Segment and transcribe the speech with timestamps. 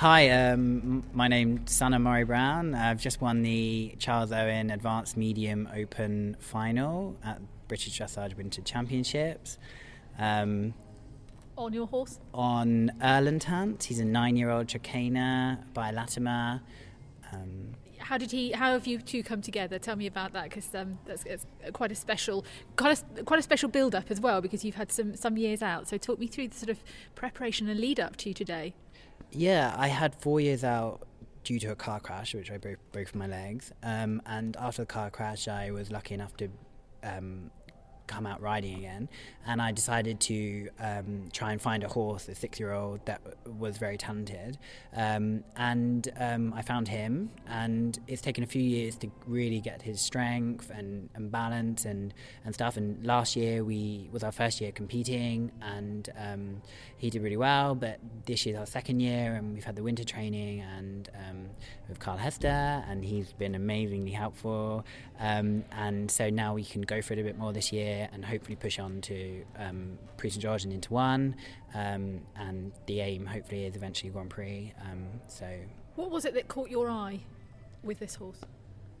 [0.00, 2.74] Hi, um, my name's Sana Murray Brown.
[2.74, 7.38] I've just won the Charles Owen Advanced Medium Open Final at
[7.68, 9.58] British Dressage Winter Championships.
[10.18, 10.72] Um,
[11.58, 12.18] on your horse?
[12.32, 13.84] On Erlentant.
[13.84, 16.62] He's a nine-year-old Trakehner by Latimer.
[17.30, 17.74] Um,
[18.10, 18.50] how did he?
[18.50, 19.78] How have you two come together?
[19.78, 22.44] Tell me about that because um, that's, that's, quite a special,
[22.76, 25.86] quite a, quite a special build-up as well because you've had some some years out.
[25.86, 26.82] So talk me through the sort of
[27.14, 28.74] preparation and lead up to today.
[29.30, 31.06] Yeah, I had four years out
[31.44, 33.70] due to a car crash, which I broke, broke my legs.
[33.84, 36.48] Um, and after the car crash, I was lucky enough to
[37.04, 37.52] um,
[38.10, 39.08] come out riding again.
[39.46, 43.20] And I decided to um, try and find a horse, a six year old that
[43.46, 44.58] was very talented.
[44.94, 49.82] Um, and um, I found him, and it's taken a few years to really get
[49.82, 52.12] his strength and, and balance and,
[52.44, 52.76] and stuff.
[52.76, 56.62] And last year we was our first year competing, and um,
[56.98, 57.74] he did really well.
[57.74, 61.46] But this year's our second year, and we've had the winter training and um,
[61.88, 64.84] with Carl Hester, and he's been amazingly helpful.
[65.20, 68.24] Um, and so now we can go for it a bit more this year and
[68.24, 71.36] hopefully push on to um, Prix St George and Inter one.
[71.74, 74.72] Um, and the aim, hopefully, is eventually Grand Prix.
[74.90, 75.46] Um, so,
[75.96, 77.20] what was it that caught your eye
[77.82, 78.40] with this horse?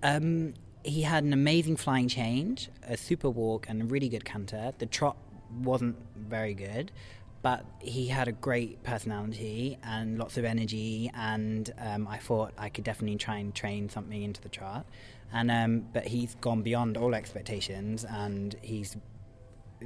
[0.02, 4.72] Um, he had an amazing flying change, a super walk, and a really good canter.
[4.78, 5.16] The trot
[5.62, 6.92] wasn't very good,
[7.42, 12.68] but he had a great personality and lots of energy and um, I thought I
[12.68, 14.86] could definitely try and train something into the chart
[15.32, 18.96] and um, but he's gone beyond all expectations and he's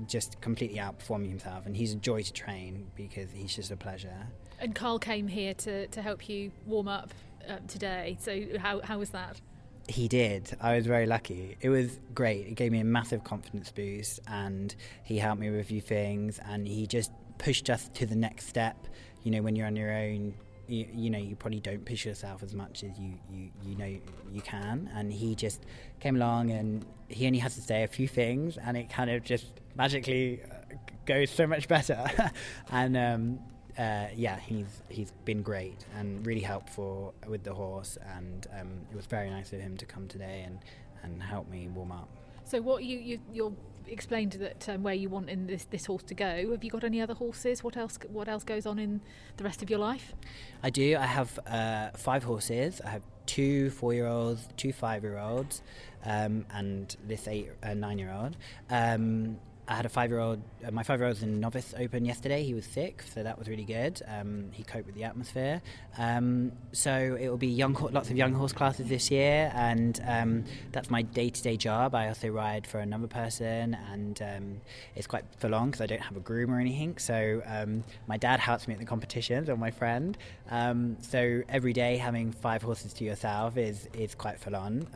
[0.06, 4.26] just completely outperforming himself and he's a joy to train because he's just a pleasure
[4.60, 7.14] and Carl came here to, to help you warm up
[7.48, 9.40] uh, today so how, how was that
[9.86, 10.56] he did.
[10.60, 11.56] I was very lucky.
[11.60, 12.46] It was great.
[12.46, 16.40] It gave me a massive confidence boost, and he helped me with a few things.
[16.46, 17.12] And he just
[17.44, 18.88] pushed us to the next step.
[19.22, 20.34] You know, when you're on your own,
[20.66, 23.98] you, you, know you probably don't push yourself as much as you, you you know
[24.32, 24.90] you can.
[24.94, 25.60] And he just
[26.00, 29.22] came along and he only has to say a few things and it kind of
[29.22, 32.02] just magically uh, goes so much better.
[32.72, 33.38] And um,
[33.78, 38.96] uh, yeah he's he's been great and really helpful with the horse and um, it
[38.96, 40.60] was very nice of him to come today and
[41.02, 42.08] and help me warm up.
[42.44, 43.52] So what you, you you're
[43.86, 46.50] explained that um, where you want in this this horse to go.
[46.50, 47.62] Have you got any other horses?
[47.62, 49.00] What else what else goes on in
[49.36, 50.14] the rest of your life?
[50.62, 50.96] I do.
[50.96, 52.80] I have uh, five horses.
[52.84, 55.62] I have two four year olds, two five year olds,
[56.04, 58.36] um, and this eight uh, nine year old.
[58.70, 61.74] Um, I had a five year old, uh, my five year old was in novice
[61.78, 62.42] open yesterday.
[62.44, 64.02] He was sick, so that was really good.
[64.06, 65.62] Um, he coped with the atmosphere.
[65.96, 70.44] Um, so it will be young, lots of young horse classes this year, and um,
[70.72, 71.94] that's my day to day job.
[71.94, 74.60] I also ride for another person, and um,
[74.96, 76.98] it's quite full on because I don't have a groom or anything.
[76.98, 80.18] So um, my dad helps me at the competitions, or my friend.
[80.50, 84.88] Um, so every day having five horses to yourself is, is quite full on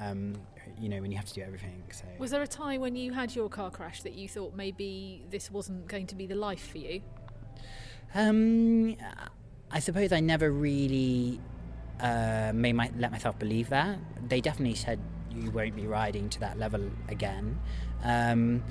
[0.81, 1.83] you know when you have to do everything.
[1.93, 5.25] So was there a time when you had your car crash that you thought maybe
[5.31, 7.03] this wasn't going to be the life for you?
[8.15, 8.97] Um,
[9.71, 11.41] I suppose I never really
[12.01, 13.99] uh, made my, let myself believe that.
[14.29, 14.99] They definitely said
[15.31, 17.59] you won't be riding to that level again,
[18.05, 18.63] um,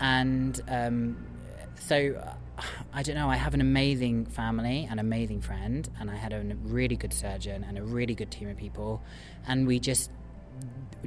[0.00, 1.26] and um,
[1.80, 2.36] so.
[2.92, 3.28] I don't know.
[3.28, 7.64] I have an amazing family, an amazing friend, and I had a really good surgeon
[7.64, 9.02] and a really good team of people.
[9.48, 10.08] And we just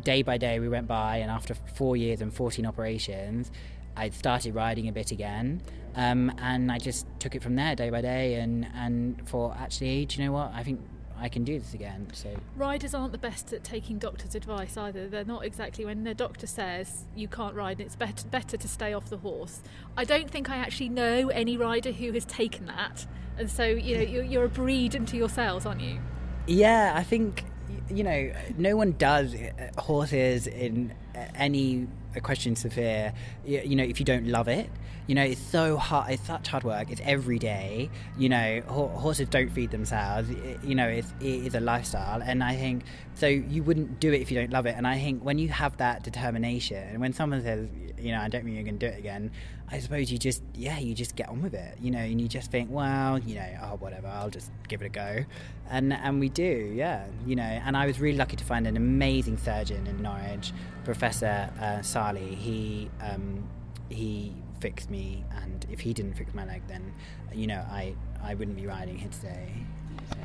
[0.04, 3.52] day by day we went by, and after four years and 14 operations,
[3.96, 5.62] I started riding a bit again.
[5.96, 10.06] Um, and I just took it from there day by day and, and thought, actually,
[10.06, 10.52] do you know what?
[10.54, 10.80] I think
[11.20, 12.08] I can do this again.
[12.14, 15.08] So riders aren't the best at taking doctors' advice either.
[15.08, 18.68] They're not exactly when the doctor says you can't ride, and it's better better to
[18.68, 19.62] stay off the horse.
[19.96, 23.98] I don't think I actually know any rider who has taken that, and so you
[23.98, 26.00] know you're, you're a breed into yourselves, aren't you?
[26.46, 27.46] Yeah, I think
[27.90, 31.20] you know, no one does uh, horses in uh,
[32.18, 33.14] any question severe.
[33.46, 34.70] You know, if you don't love it,
[35.08, 36.12] you know, it's so hard.
[36.12, 36.92] It's such hard work.
[36.92, 37.90] It's every day.
[38.18, 40.30] You know, horses don't feed themselves.
[40.64, 42.84] you know, it's, it is a lifestyle, and I think
[43.16, 43.28] so.
[43.28, 44.76] You wouldn't do it if you don't love it.
[44.76, 48.28] And I think when you have that determination, and when someone says, you know, I
[48.28, 49.32] don't think you're going to do it again,
[49.70, 51.78] I suppose you just, yeah, you just get on with it.
[51.82, 54.86] You know, and you just think, well, you know, oh, whatever, I'll just give it
[54.86, 55.26] a go,
[55.70, 57.44] and and we do, yeah, you know.
[57.44, 60.52] And I was really lucky to find an amazing surgeon in Norwich,
[60.84, 62.36] Professor uh, Sali.
[62.36, 63.48] He um,
[63.90, 66.94] he fixed me, and if he didn't fix my leg, then
[67.34, 69.66] you know I I wouldn't be riding here today.
[70.12, 70.18] So.